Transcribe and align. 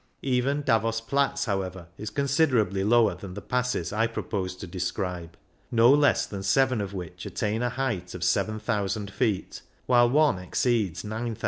Even 0.23 0.63
Davos 0.63 0.99
Platz, 0.99 1.45
however, 1.45 1.85
is 1.95 2.09
considerably 2.09 2.83
lower 2.83 3.13
than 3.13 3.35
the 3.35 3.39
passes 3.43 3.93
I 3.93 4.07
pro 4.07 4.23
pose 4.23 4.55
to 4.55 4.65
describe, 4.65 5.37
no 5.69 5.91
less 5.91 6.25
than 6.25 6.41
seven 6.41 6.81
of 6.81 6.91
which 6.95 7.27
attain 7.27 7.61
a 7.61 7.69
height 7.69 8.15
of 8.15 8.23
7,000 8.23 9.11
feet, 9.11 9.61
while 9.85 10.09
one 10.09 10.39
exceeds 10.39 11.03
9,000. 11.03 11.37